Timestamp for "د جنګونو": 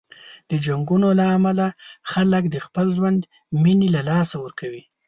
0.49-1.07